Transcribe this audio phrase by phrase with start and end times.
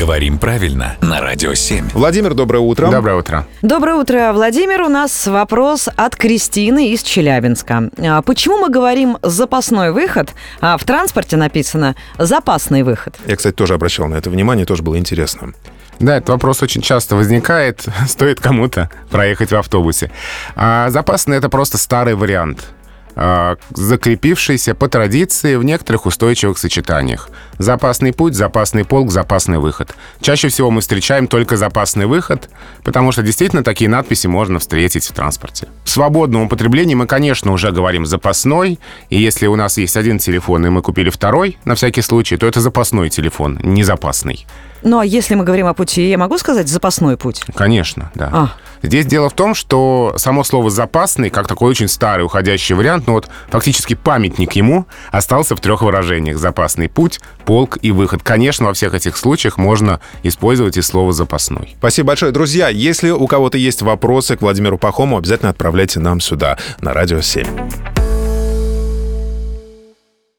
[0.00, 1.90] Говорим правильно на Радио 7.
[1.92, 2.90] Владимир, доброе утро.
[2.90, 3.46] Доброе утро.
[3.60, 4.80] Доброе утро, Владимир.
[4.80, 7.90] У нас вопрос от Кристины из Челябинска.
[7.98, 10.30] А Почему мы говорим «запасной выход»,
[10.62, 13.14] а в транспорте написано «запасный выход»?
[13.26, 15.52] Я, кстати, тоже обращал на это внимание, тоже было интересно.
[15.98, 20.10] Да, этот вопрос очень часто возникает, стоит кому-то проехать в автобусе.
[20.56, 22.70] А запасный— это просто старый вариант
[23.74, 27.28] закрепившийся по традиции в некоторых устойчивых сочетаниях.
[27.58, 29.94] Запасный путь, запасный полк, запасный выход.
[30.20, 32.48] Чаще всего мы встречаем только запасный выход,
[32.84, 35.68] потому что действительно такие надписи можно встретить в транспорте.
[35.84, 38.78] В свободном употреблении мы, конечно, уже говорим запасной,
[39.10, 42.46] и если у нас есть один телефон, и мы купили второй, на всякий случай, то
[42.46, 44.46] это запасной телефон, не запасный.
[44.82, 47.42] Ну, а если мы говорим о пути, я могу сказать «запасной путь»?
[47.54, 48.30] Конечно, да.
[48.32, 48.48] А.
[48.82, 53.14] Здесь дело в том, что само слово «запасный», как такой очень старый уходящий вариант, но
[53.14, 56.38] вот фактически памятник ему остался в трех выражениях.
[56.38, 58.22] Запасный путь, полк и выход.
[58.22, 61.74] Конечно, во всех этих случаях можно использовать и слово «запасной».
[61.78, 62.32] Спасибо большое.
[62.32, 67.20] Друзья, если у кого-то есть вопросы к Владимиру Пахому, обязательно отправляйте нам сюда, на Радио
[67.20, 67.89] 7.